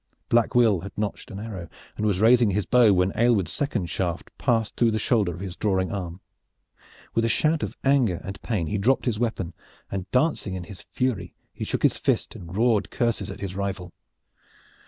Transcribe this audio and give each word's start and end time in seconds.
Black 0.29 0.55
Will 0.55 0.79
had 0.79 0.97
notched 0.97 1.29
an 1.29 1.39
arrow 1.39 1.69
and 1.95 2.07
was 2.07 2.19
raising 2.19 2.49
his 2.49 2.65
bow 2.65 2.91
when 2.91 3.11
Aylward's 3.15 3.51
second 3.51 3.87
shaft 3.91 4.31
passed 4.39 4.75
through 4.75 4.89
the 4.89 4.97
shoulder 4.97 5.31
of 5.31 5.41
his 5.41 5.55
drawing 5.55 5.91
arm. 5.91 6.21
With 7.13 7.23
a 7.23 7.29
shout 7.29 7.61
of 7.61 7.77
anger 7.83 8.19
and 8.23 8.41
pain 8.41 8.65
he 8.65 8.79
dropped 8.79 9.05
his 9.05 9.19
weapon, 9.19 9.53
and 9.91 10.09
dancing 10.09 10.55
in 10.55 10.63
his 10.63 10.81
fury 10.81 11.35
he 11.53 11.65
shook 11.65 11.83
his 11.83 11.97
fist 11.97 12.33
and 12.33 12.57
roared 12.57 12.89
curses 12.89 13.29
at 13.29 13.41
his 13.41 13.55
rival. 13.55 13.93